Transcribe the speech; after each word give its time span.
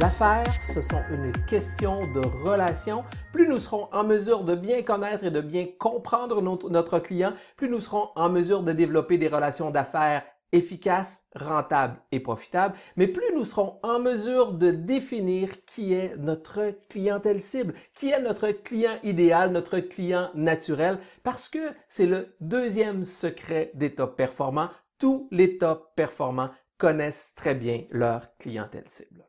Affaires, 0.00 0.62
ce 0.62 0.80
sont 0.80 1.02
une 1.10 1.32
question 1.46 2.06
de 2.12 2.20
relation. 2.20 3.04
Plus 3.32 3.48
nous 3.48 3.58
serons 3.58 3.88
en 3.92 4.04
mesure 4.04 4.44
de 4.44 4.54
bien 4.54 4.82
connaître 4.82 5.24
et 5.24 5.32
de 5.32 5.40
bien 5.40 5.66
comprendre 5.76 6.40
notre 6.40 7.00
client, 7.00 7.32
plus 7.56 7.68
nous 7.68 7.80
serons 7.80 8.10
en 8.14 8.28
mesure 8.28 8.62
de 8.62 8.70
développer 8.72 9.18
des 9.18 9.26
relations 9.26 9.72
d'affaires 9.72 10.22
efficaces, 10.52 11.26
rentables 11.34 12.00
et 12.12 12.20
profitables, 12.20 12.76
mais 12.96 13.08
plus 13.08 13.34
nous 13.34 13.44
serons 13.44 13.80
en 13.82 13.98
mesure 13.98 14.52
de 14.52 14.70
définir 14.70 15.64
qui 15.66 15.94
est 15.94 16.16
notre 16.16 16.74
clientèle 16.88 17.42
cible, 17.42 17.74
qui 17.92 18.10
est 18.10 18.22
notre 18.22 18.50
client 18.50 18.98
idéal, 19.02 19.50
notre 19.50 19.80
client 19.80 20.30
naturel, 20.34 21.00
parce 21.24 21.48
que 21.48 21.72
c'est 21.88 22.06
le 22.06 22.36
deuxième 22.40 23.04
secret 23.04 23.72
des 23.74 23.96
top 23.96 24.16
performants. 24.16 24.70
Tous 24.98 25.28
les 25.32 25.58
top 25.58 25.92
performants 25.96 26.50
connaissent 26.78 27.34
très 27.34 27.56
bien 27.56 27.82
leur 27.90 28.36
clientèle 28.38 28.88
cible. 28.88 29.27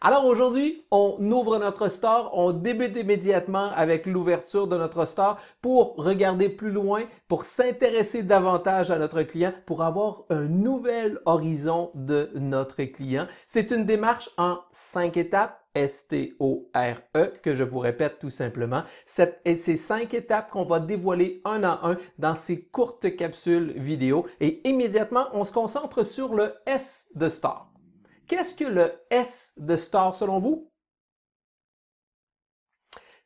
Alors 0.00 0.26
aujourd'hui, 0.26 0.84
on 0.90 1.16
ouvre 1.30 1.58
notre 1.58 1.88
store, 1.88 2.30
on 2.34 2.52
débute 2.52 2.96
immédiatement 2.96 3.70
avec 3.74 4.06
l'ouverture 4.06 4.66
de 4.66 4.76
notre 4.76 5.04
store 5.04 5.38
pour 5.60 5.94
regarder 5.96 6.48
plus 6.48 6.70
loin, 6.70 7.04
pour 7.28 7.44
s'intéresser 7.44 8.22
davantage 8.22 8.90
à 8.90 8.98
notre 8.98 9.22
client, 9.22 9.52
pour 9.66 9.82
avoir 9.82 10.24
un 10.30 10.46
nouvel 10.48 11.20
horizon 11.24 11.90
de 11.94 12.30
notre 12.34 12.82
client. 12.84 13.26
C'est 13.46 13.70
une 13.70 13.84
démarche 13.84 14.30
en 14.38 14.58
cinq 14.72 15.16
étapes. 15.16 15.60
S-T-O-R-E, 15.76 17.32
que 17.42 17.52
je 17.52 17.64
vous 17.64 17.80
répète 17.80 18.20
tout 18.20 18.30
simplement. 18.30 18.84
Et 19.44 19.56
ces 19.56 19.76
cinq 19.76 20.14
étapes 20.14 20.52
qu'on 20.52 20.64
va 20.64 20.78
dévoiler 20.78 21.42
un 21.44 21.64
à 21.64 21.80
un 21.82 21.96
dans 22.16 22.36
ces 22.36 22.62
courtes 22.62 23.16
capsules 23.16 23.72
vidéo. 23.74 24.24
Et 24.38 24.60
immédiatement, 24.68 25.26
on 25.32 25.42
se 25.42 25.52
concentre 25.52 26.06
sur 26.06 26.32
le 26.32 26.54
S 26.66 27.08
de 27.16 27.28
Store. 27.28 27.73
Qu'est-ce 28.26 28.54
que 28.54 28.64
le 28.64 28.92
S 29.10 29.52
de 29.56 29.76
Star 29.76 30.14
selon 30.14 30.38
vous? 30.38 30.70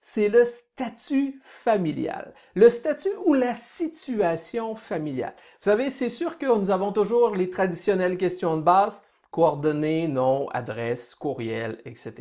C'est 0.00 0.28
le 0.28 0.44
statut 0.44 1.40
familial. 1.44 2.34
Le 2.54 2.70
statut 2.70 3.14
ou 3.26 3.34
la 3.34 3.52
situation 3.52 4.74
familiale. 4.74 5.34
Vous 5.60 5.70
savez, 5.70 5.90
c'est 5.90 6.08
sûr 6.08 6.38
que 6.38 6.46
nous 6.46 6.70
avons 6.70 6.92
toujours 6.92 7.34
les 7.36 7.50
traditionnelles 7.50 8.16
questions 8.16 8.56
de 8.56 8.62
base, 8.62 9.04
coordonnées, 9.30 10.08
nom, 10.08 10.48
adresse, 10.48 11.14
courriel, 11.14 11.82
etc. 11.84 12.14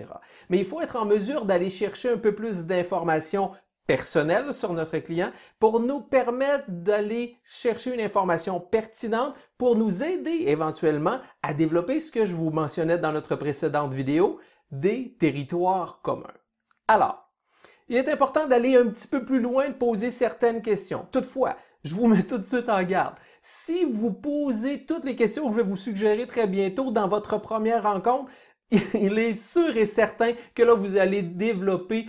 Mais 0.49 0.57
il 0.57 0.65
faut 0.65 0.81
être 0.81 0.97
en 0.97 1.05
mesure 1.05 1.45
d'aller 1.45 1.69
chercher 1.69 2.09
un 2.09 2.17
peu 2.17 2.35
plus 2.35 2.65
d'informations 2.65 3.51
personnel 3.87 4.53
sur 4.53 4.73
notre 4.73 4.97
client 4.99 5.31
pour 5.59 5.79
nous 5.79 6.01
permettre 6.01 6.65
d'aller 6.67 7.37
chercher 7.43 7.93
une 7.93 8.01
information 8.01 8.59
pertinente 8.59 9.33
pour 9.57 9.75
nous 9.75 10.03
aider 10.03 10.43
éventuellement 10.47 11.19
à 11.41 11.53
développer 11.53 11.99
ce 11.99 12.11
que 12.11 12.25
je 12.25 12.35
vous 12.35 12.51
mentionnais 12.51 12.97
dans 12.97 13.13
notre 13.13 13.35
précédente 13.35 13.93
vidéo, 13.93 14.39
des 14.71 15.15
territoires 15.17 16.01
communs. 16.03 16.33
Alors, 16.87 17.31
il 17.87 17.95
est 17.95 18.09
important 18.09 18.47
d'aller 18.47 18.75
un 18.75 18.87
petit 18.87 19.07
peu 19.07 19.23
plus 19.23 19.39
loin, 19.39 19.69
de 19.69 19.73
poser 19.73 20.11
certaines 20.11 20.61
questions. 20.61 21.07
Toutefois, 21.11 21.55
je 21.85 21.95
vous 21.95 22.07
mets 22.07 22.23
tout 22.23 22.37
de 22.37 22.43
suite 22.43 22.69
en 22.69 22.83
garde. 22.83 23.15
Si 23.41 23.85
vous 23.85 24.11
posez 24.11 24.85
toutes 24.85 25.05
les 25.05 25.15
questions 25.15 25.45
que 25.45 25.53
je 25.53 25.57
vais 25.57 25.63
vous 25.63 25.77
suggérer 25.77 26.27
très 26.27 26.47
bientôt 26.47 26.91
dans 26.91 27.07
votre 27.07 27.37
première 27.37 27.83
rencontre, 27.83 28.29
il 28.93 29.17
est 29.17 29.33
sûr 29.33 29.75
et 29.77 29.85
certain 29.85 30.33
que 30.53 30.63
là, 30.63 30.73
vous 30.73 30.97
allez 30.97 31.21
développer 31.21 32.07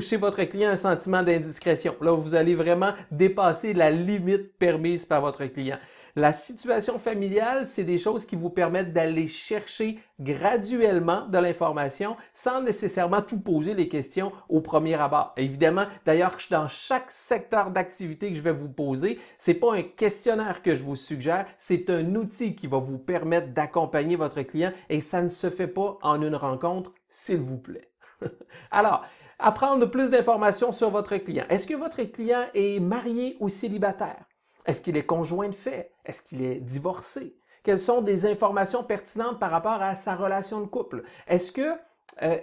chez 0.00 0.16
votre 0.16 0.42
client 0.44 0.70
un 0.70 0.76
sentiment 0.76 1.22
d'indiscrétion. 1.22 1.96
Là, 2.00 2.12
vous 2.12 2.34
allez 2.34 2.54
vraiment 2.54 2.92
dépasser 3.10 3.72
la 3.72 3.90
limite 3.90 4.58
permise 4.58 5.06
par 5.06 5.22
votre 5.22 5.44
client. 5.46 5.78
La 6.16 6.32
situation 6.32 7.00
familiale, 7.00 7.66
c'est 7.66 7.82
des 7.82 7.98
choses 7.98 8.24
qui 8.24 8.36
vous 8.36 8.48
permettent 8.48 8.92
d'aller 8.92 9.26
chercher 9.26 9.98
graduellement 10.20 11.26
de 11.26 11.38
l'information 11.38 12.16
sans 12.32 12.62
nécessairement 12.62 13.20
tout 13.20 13.40
poser 13.40 13.74
les 13.74 13.88
questions 13.88 14.30
au 14.48 14.60
premier 14.60 14.94
abord. 14.94 15.32
Évidemment, 15.36 15.86
d'ailleurs, 16.06 16.36
dans 16.52 16.68
chaque 16.68 17.10
secteur 17.10 17.72
d'activité 17.72 18.28
que 18.30 18.36
je 18.36 18.42
vais 18.42 18.52
vous 18.52 18.68
poser, 18.68 19.18
c'est 19.38 19.54
pas 19.54 19.74
un 19.74 19.82
questionnaire 19.82 20.62
que 20.62 20.76
je 20.76 20.84
vous 20.84 20.94
suggère, 20.94 21.46
c'est 21.58 21.90
un 21.90 22.14
outil 22.14 22.54
qui 22.54 22.68
va 22.68 22.78
vous 22.78 22.98
permettre 22.98 23.48
d'accompagner 23.48 24.14
votre 24.14 24.40
client 24.42 24.72
et 24.88 25.00
ça 25.00 25.20
ne 25.20 25.28
se 25.28 25.50
fait 25.50 25.66
pas 25.66 25.98
en 26.00 26.22
une 26.22 26.36
rencontre, 26.36 26.94
s'il 27.10 27.40
vous 27.40 27.58
plaît. 27.58 27.90
Alors, 28.70 29.04
apprendre 29.40 29.86
plus 29.86 30.10
d'informations 30.10 30.70
sur 30.70 30.90
votre 30.90 31.16
client. 31.16 31.44
Est-ce 31.48 31.66
que 31.66 31.74
votre 31.74 32.04
client 32.04 32.44
est 32.54 32.78
marié 32.78 33.36
ou 33.40 33.48
célibataire? 33.48 34.24
Est-ce 34.66 34.80
qu'il 34.80 34.96
est 34.96 35.06
conjoint 35.06 35.48
de 35.48 35.54
fait? 35.54 35.92
Est-ce 36.04 36.22
qu'il 36.22 36.42
est 36.42 36.60
divorcé? 36.60 37.36
Quelles 37.62 37.78
sont 37.78 38.02
des 38.02 38.26
informations 38.26 38.84
pertinentes 38.84 39.38
par 39.38 39.50
rapport 39.50 39.82
à 39.82 39.94
sa 39.94 40.14
relation 40.14 40.60
de 40.60 40.66
couple? 40.66 41.02
Est-ce 41.26 41.50
que 41.52 41.72
euh, 42.22 42.38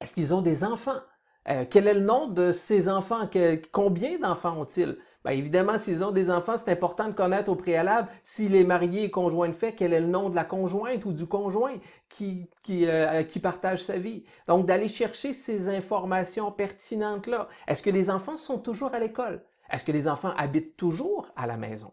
est-ce 0.00 0.14
qu'ils 0.14 0.34
ont 0.34 0.42
des 0.42 0.64
enfants? 0.64 1.00
Euh, 1.48 1.64
quel 1.68 1.86
est 1.86 1.94
le 1.94 2.00
nom 2.00 2.26
de 2.26 2.52
ces 2.52 2.88
enfants? 2.88 3.28
combien 3.72 4.18
d'enfants 4.18 4.60
ont-ils? 4.60 4.98
Bien, 5.24 5.34
évidemment, 5.34 5.78
s'ils 5.78 6.04
ont 6.04 6.10
des 6.10 6.30
enfants, 6.30 6.56
c'est 6.56 6.70
important 6.70 7.08
de 7.08 7.12
connaître 7.12 7.50
au 7.50 7.56
préalable 7.56 8.08
s'il 8.22 8.54
est 8.54 8.64
marié 8.64 9.04
et 9.04 9.10
conjoint 9.10 9.48
de 9.48 9.54
fait, 9.54 9.72
quel 9.72 9.92
est 9.92 10.00
le 10.00 10.06
nom 10.06 10.28
de 10.28 10.36
la 10.36 10.44
conjointe 10.44 11.04
ou 11.04 11.12
du 11.12 11.26
conjoint 11.26 11.74
qui, 12.08 12.48
qui, 12.62 12.86
euh, 12.86 13.22
qui 13.22 13.40
partage 13.40 13.82
sa 13.82 13.98
vie. 13.98 14.24
Donc, 14.46 14.66
d'aller 14.66 14.88
chercher 14.88 15.32
ces 15.32 15.68
informations 15.68 16.52
pertinentes-là. 16.52 17.48
Est-ce 17.66 17.82
que 17.82 17.90
les 17.90 18.10
enfants 18.10 18.36
sont 18.36 18.58
toujours 18.58 18.94
à 18.94 19.00
l'école? 19.00 19.42
Est-ce 19.70 19.84
que 19.84 19.92
les 19.92 20.08
enfants 20.08 20.32
habitent 20.36 20.76
toujours 20.76 21.28
à 21.36 21.46
la 21.46 21.56
maison? 21.56 21.92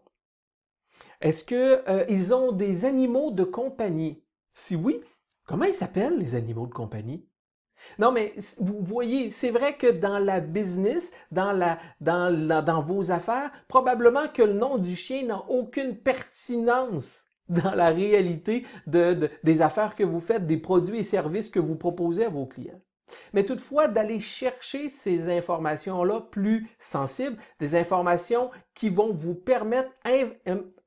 Est-ce 1.20 1.44
qu'ils 1.44 1.82
euh, 1.88 2.34
ont 2.34 2.52
des 2.52 2.84
animaux 2.84 3.30
de 3.30 3.44
compagnie? 3.44 4.22
Si 4.52 4.76
oui, 4.76 5.00
comment 5.46 5.64
ils 5.64 5.74
s'appellent 5.74 6.18
les 6.18 6.34
animaux 6.34 6.66
de 6.66 6.74
compagnie? 6.74 7.26
Non, 7.98 8.12
mais 8.12 8.34
vous 8.58 8.78
voyez, 8.82 9.30
c'est 9.30 9.50
vrai 9.50 9.76
que 9.76 9.90
dans 9.90 10.18
la 10.18 10.40
business, 10.40 11.12
dans, 11.30 12.82
vos 12.82 13.10
affaires, 13.10 13.50
probablement 13.68 14.28
que 14.28 14.42
le 14.42 14.54
nom 14.54 14.78
du 14.78 14.96
chien 14.96 15.26
n'a 15.26 15.44
aucune 15.48 15.96
pertinence 15.96 17.24
dans 17.48 17.74
la 17.74 17.90
réalité 17.90 18.64
de, 18.86 19.28
des 19.42 19.60
affaires 19.60 19.94
que 19.94 20.04
vous 20.04 20.20
faites, 20.20 20.46
des 20.46 20.56
produits 20.56 21.00
et 21.00 21.02
services 21.02 21.50
que 21.50 21.60
vous 21.60 21.76
proposez 21.76 22.24
à 22.24 22.30
vos 22.30 22.46
clients. 22.46 22.80
Mais 23.32 23.44
toutefois, 23.44 23.88
d'aller 23.88 24.18
chercher 24.18 24.88
ces 24.88 25.28
informations-là 25.30 26.20
plus 26.30 26.68
sensibles, 26.78 27.36
des 27.60 27.74
informations 27.76 28.50
qui 28.74 28.90
vont 28.90 29.12
vous 29.12 29.34
permettre 29.34 29.90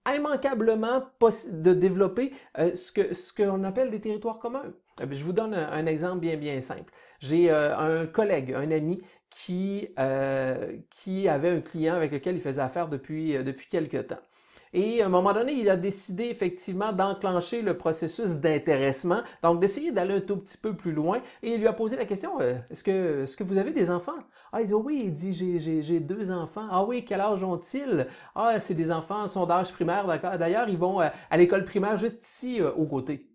immanquablement 0.07 1.03
de 1.51 1.73
développer 1.73 2.33
euh, 2.57 2.73
ce 2.75 2.91
que 2.91 3.13
ce 3.13 3.33
qu'on 3.33 3.63
appelle 3.63 3.91
des 3.91 3.99
territoires 3.99 4.39
communs. 4.39 4.73
Euh, 5.01 5.05
je 5.11 5.23
vous 5.23 5.33
donne 5.33 5.53
un, 5.53 5.85
exemple 5.85 6.19
bien 6.19 6.37
bien 6.37 6.59
simple. 6.61 6.91
J'ai 7.19 7.51
euh, 7.51 7.77
un 7.77 8.05
collègue, 8.07 8.53
un 8.53 8.71
ami 8.71 9.01
qui 9.29 9.89
qui 10.89 11.27
avait 11.27 11.49
un 11.49 11.61
client 11.61 11.95
avec 11.95 12.11
lequel 12.11 12.35
il 12.35 12.41
faisait 12.41 12.61
affaire 12.61 12.87
depuis 12.87 13.37
depuis 13.43 13.67
quelque 13.67 13.97
temps. 13.97 14.19
Et 14.73 15.01
à 15.01 15.05
un 15.05 15.09
moment 15.09 15.33
donné, 15.33 15.53
il 15.53 15.69
a 15.69 15.75
décidé 15.75 16.25
effectivement 16.25 16.91
d'enclencher 16.91 17.61
le 17.61 17.77
processus 17.77 18.31
d'intéressement, 18.35 19.21
donc 19.41 19.59
d'essayer 19.59 19.91
d'aller 19.91 20.15
un 20.15 20.21
tout 20.21 20.37
petit 20.37 20.57
peu 20.57 20.75
plus 20.75 20.91
loin. 20.91 21.19
Et 21.43 21.53
il 21.53 21.59
lui 21.59 21.67
a 21.67 21.73
posé 21.73 21.95
la 21.95 22.05
question 22.05 22.39
euh, 22.41 22.55
Est-ce 22.69 22.83
que, 22.83 23.25
que 23.37 23.43
vous 23.43 23.57
avez 23.57 23.71
des 23.71 23.89
enfants? 23.89 24.17
Ah, 24.51 24.61
il 24.61 24.67
dit 24.67 24.73
Oui, 24.73 25.01
il 25.05 25.13
dit 25.13 25.33
J'ai 25.33 25.99
deux 25.99 26.31
enfants. 26.31 26.67
Ah 26.69 26.83
oui, 26.83 27.05
quel 27.05 27.21
âge 27.21 27.43
ont-ils? 27.43 28.07
Ah, 28.35 28.59
c'est 28.59 28.73
des 28.73 28.91
enfants, 28.91 29.27
sondage 29.27 29.71
primaire, 29.71 30.07
d'accord. 30.07 30.37
D'ailleurs, 30.37 30.69
ils 30.69 30.77
vont 30.77 31.01
euh, 31.01 31.09
à 31.29 31.37
l'école 31.37 31.65
primaire 31.65 31.97
juste 31.97 32.25
ici, 32.25 32.61
euh, 32.61 32.71
au 32.73 32.85
côté. 32.85 33.29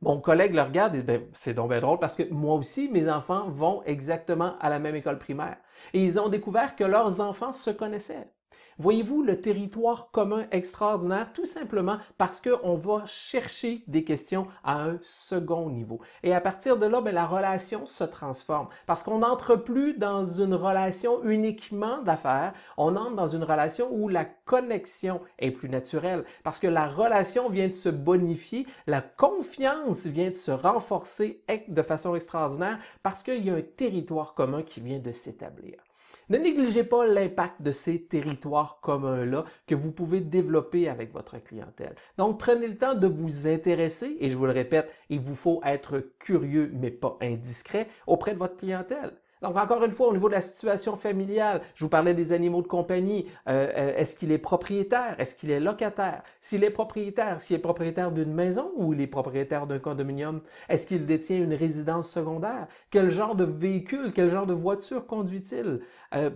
Mon 0.00 0.20
collègue 0.20 0.54
le 0.54 0.62
regarde 0.62 0.94
et 0.94 0.98
dit, 0.98 1.04
ben, 1.04 1.22
c'est 1.32 1.54
donc 1.54 1.70
bien 1.70 1.80
drôle 1.80 1.98
parce 1.98 2.14
que 2.14 2.22
moi 2.30 2.54
aussi, 2.54 2.88
mes 2.88 3.10
enfants 3.10 3.50
vont 3.50 3.82
exactement 3.84 4.56
à 4.60 4.68
la 4.68 4.78
même 4.78 4.94
école 4.94 5.18
primaire. 5.18 5.56
Et 5.92 6.04
ils 6.04 6.20
ont 6.20 6.28
découvert 6.28 6.76
que 6.76 6.84
leurs 6.84 7.20
enfants 7.20 7.52
se 7.52 7.70
connaissaient. 7.70 8.30
Voyez-vous 8.80 9.22
le 9.22 9.40
territoire 9.40 10.12
commun 10.12 10.46
extraordinaire? 10.52 11.32
Tout 11.32 11.46
simplement 11.46 11.98
parce 12.16 12.40
qu'on 12.40 12.76
va 12.76 13.02
chercher 13.06 13.82
des 13.88 14.04
questions 14.04 14.46
à 14.62 14.84
un 14.84 15.00
second 15.02 15.68
niveau. 15.68 15.98
Et 16.22 16.32
à 16.32 16.40
partir 16.40 16.76
de 16.76 16.86
là, 16.86 17.00
ben, 17.00 17.12
la 17.12 17.26
relation 17.26 17.86
se 17.86 18.04
transforme 18.04 18.68
parce 18.86 19.02
qu'on 19.02 19.18
n'entre 19.18 19.56
plus 19.56 19.94
dans 19.94 20.24
une 20.24 20.54
relation 20.54 21.24
uniquement 21.24 22.02
d'affaires, 22.02 22.52
on 22.76 22.94
entre 22.94 23.16
dans 23.16 23.26
une 23.26 23.42
relation 23.42 23.88
où 23.90 24.08
la 24.08 24.24
connexion 24.24 25.22
est 25.40 25.50
plus 25.50 25.68
naturelle 25.68 26.24
parce 26.44 26.60
que 26.60 26.68
la 26.68 26.86
relation 26.86 27.48
vient 27.48 27.66
de 27.66 27.72
se 27.72 27.88
bonifier, 27.88 28.64
la 28.86 29.00
confiance 29.00 30.06
vient 30.06 30.30
de 30.30 30.36
se 30.36 30.52
renforcer 30.52 31.42
de 31.66 31.82
façon 31.82 32.14
extraordinaire 32.14 32.78
parce 33.02 33.24
qu'il 33.24 33.44
y 33.44 33.50
a 33.50 33.54
un 33.54 33.62
territoire 33.62 34.34
commun 34.34 34.62
qui 34.62 34.80
vient 34.80 35.00
de 35.00 35.10
s'établir. 35.10 35.87
Ne 36.30 36.36
négligez 36.36 36.84
pas 36.84 37.06
l'impact 37.06 37.62
de 37.62 37.72
ces 37.72 38.02
territoires 38.02 38.80
communs-là 38.82 39.44
que 39.66 39.74
vous 39.74 39.92
pouvez 39.92 40.20
développer 40.20 40.88
avec 40.88 41.12
votre 41.12 41.42
clientèle. 41.42 41.94
Donc, 42.18 42.38
prenez 42.38 42.68
le 42.68 42.76
temps 42.76 42.94
de 42.94 43.06
vous 43.06 43.46
intéresser, 43.46 44.16
et 44.20 44.28
je 44.28 44.36
vous 44.36 44.44
le 44.44 44.52
répète, 44.52 44.90
il 45.08 45.20
vous 45.20 45.34
faut 45.34 45.62
être 45.64 46.00
curieux 46.18 46.70
mais 46.74 46.90
pas 46.90 47.16
indiscret 47.22 47.88
auprès 48.06 48.34
de 48.34 48.38
votre 48.38 48.56
clientèle. 48.56 49.12
Donc, 49.42 49.56
encore 49.56 49.84
une 49.84 49.92
fois, 49.92 50.08
au 50.08 50.12
niveau 50.12 50.28
de 50.28 50.34
la 50.34 50.40
situation 50.40 50.96
familiale, 50.96 51.62
je 51.74 51.84
vous 51.84 51.90
parlais 51.90 52.14
des 52.14 52.32
animaux 52.32 52.62
de 52.62 52.66
compagnie. 52.66 53.26
Euh, 53.48 53.68
euh, 53.76 53.96
est-ce 53.96 54.14
qu'il 54.14 54.32
est 54.32 54.38
propriétaire? 54.38 55.14
Est-ce 55.18 55.34
qu'il 55.34 55.50
est 55.50 55.60
locataire? 55.60 56.22
S'il 56.40 56.64
est 56.64 56.70
propriétaire, 56.70 57.36
est-ce 57.36 57.46
qu'il 57.46 57.56
est 57.56 57.60
propriétaire 57.60 58.12
d'une 58.12 58.32
maison 58.32 58.72
ou 58.76 58.94
il 58.94 59.00
est 59.00 59.06
propriétaire 59.06 59.66
d'un 59.66 59.78
condominium? 59.78 60.40
Est-ce 60.68 60.86
qu'il 60.86 61.06
détient 61.06 61.38
une 61.38 61.54
résidence 61.54 62.10
secondaire? 62.10 62.66
Quel 62.90 63.10
genre 63.10 63.34
de 63.34 63.44
véhicule, 63.44 64.12
quel 64.12 64.30
genre 64.30 64.46
de 64.46 64.54
voiture 64.54 65.06
conduit-il? 65.06 65.80
Euh, 66.14 66.30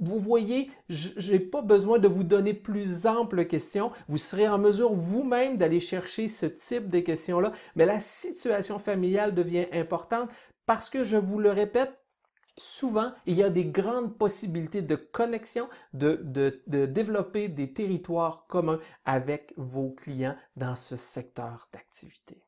vous 0.00 0.18
voyez, 0.18 0.70
je 0.88 1.32
n'ai 1.32 1.38
pas 1.38 1.62
besoin 1.62 1.98
de 1.98 2.08
vous 2.08 2.24
donner 2.24 2.54
plus 2.54 3.06
amples 3.06 3.44
questions. 3.46 3.92
Vous 4.08 4.18
serez 4.18 4.48
en 4.48 4.58
mesure 4.58 4.92
vous-même 4.92 5.56
d'aller 5.56 5.80
chercher 5.80 6.28
ce 6.28 6.46
type 6.46 6.88
de 6.88 7.00
questions-là. 7.00 7.52
Mais 7.76 7.86
la 7.86 8.00
situation 8.00 8.78
familiale 8.78 9.34
devient 9.34 9.66
importante 9.72 10.28
parce 10.66 10.90
que, 10.90 11.04
je 11.04 11.16
vous 11.16 11.38
le 11.38 11.50
répète, 11.50 12.01
souvent, 12.56 13.12
il 13.26 13.36
y 13.36 13.42
a 13.42 13.50
des 13.50 13.66
grandes 13.66 14.16
possibilités 14.16 14.82
de 14.82 14.96
connexion, 14.96 15.68
de, 15.92 16.62
développer 16.66 17.48
des 17.48 17.72
territoires 17.72 18.46
communs 18.48 18.80
avec 19.04 19.52
vos 19.56 19.90
clients 19.90 20.36
dans 20.56 20.74
ce 20.74 20.96
secteur 20.96 21.68
d'activité. 21.72 22.42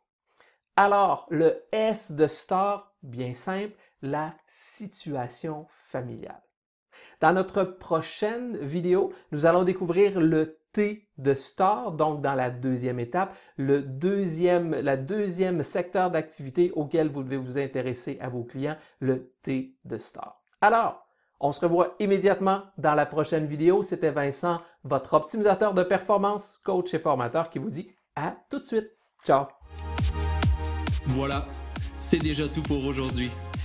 Alors, 0.76 1.26
le 1.30 1.62
S 1.72 2.12
de 2.12 2.26
Star, 2.26 2.94
bien 3.02 3.32
simple, 3.32 3.74
la 4.02 4.34
situation 4.46 5.66
familiale. 5.90 6.42
Dans 7.24 7.32
notre 7.32 7.64
prochaine 7.64 8.58
vidéo, 8.58 9.14
nous 9.32 9.46
allons 9.46 9.64
découvrir 9.64 10.20
le 10.20 10.58
T 10.74 11.08
de 11.16 11.32
Star, 11.32 11.92
donc 11.92 12.20
dans 12.20 12.34
la 12.34 12.50
deuxième 12.50 13.00
étape, 13.00 13.34
le 13.56 13.80
deuxième, 13.80 14.74
la 14.74 14.98
deuxième 14.98 15.62
secteur 15.62 16.10
d'activité 16.10 16.70
auquel 16.72 17.08
vous 17.08 17.22
devez 17.22 17.38
vous 17.38 17.56
intéresser 17.56 18.18
à 18.20 18.28
vos 18.28 18.44
clients, 18.44 18.76
le 19.00 19.32
T 19.40 19.74
de 19.86 19.96
Star. 19.96 20.42
Alors, 20.60 21.06
on 21.40 21.50
se 21.52 21.62
revoit 21.62 21.94
immédiatement 21.98 22.64
dans 22.76 22.94
la 22.94 23.06
prochaine 23.06 23.46
vidéo. 23.46 23.82
C'était 23.82 24.10
Vincent, 24.10 24.60
votre 24.82 25.14
optimisateur 25.14 25.72
de 25.72 25.82
performance, 25.82 26.60
coach 26.62 26.92
et 26.92 26.98
formateur 26.98 27.48
qui 27.48 27.58
vous 27.58 27.70
dit 27.70 27.90
à 28.16 28.36
tout 28.50 28.58
de 28.58 28.64
suite. 28.64 28.90
Ciao! 29.24 29.46
Voilà, 31.06 31.46
c'est 32.02 32.18
déjà 32.18 32.46
tout 32.48 32.60
pour 32.60 32.84
aujourd'hui. 32.84 33.30